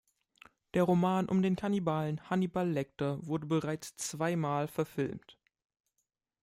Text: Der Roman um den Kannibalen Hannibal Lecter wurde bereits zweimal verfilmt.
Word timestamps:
Der 0.73 0.81
Roman 0.81 1.29
um 1.29 1.43
den 1.43 1.55
Kannibalen 1.55 2.27
Hannibal 2.27 2.67
Lecter 2.71 3.23
wurde 3.23 3.45
bereits 3.45 3.95
zweimal 3.97 4.67
verfilmt. 4.67 5.37